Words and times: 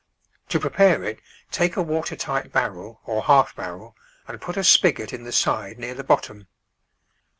To 0.49 0.59
prepare 0.59 1.03
it 1.03 1.19
take 1.51 1.75
a 1.75 1.83
water 1.83 2.15
tight 2.15 2.51
barrel 2.51 3.01
or 3.05 3.21
half 3.21 3.55
barrel 3.55 3.95
and 4.27 4.41
put 4.41 4.57
a 4.57 4.63
spigot 4.63 5.13
in 5.13 5.25
the 5.25 5.31
side 5.31 5.77
near 5.77 5.93
the 5.93 6.03
bottom. 6.03 6.47